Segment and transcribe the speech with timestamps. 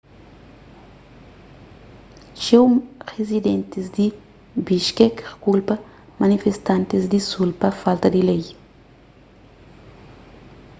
[2.39, 2.65] txeu
[3.11, 4.05] rizidentis di
[4.65, 5.75] bishkek kulpa
[6.21, 8.45] manifestantis di sul pa falta di lei